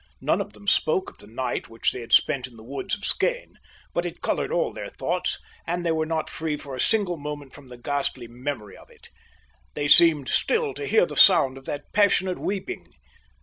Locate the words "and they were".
5.67-6.07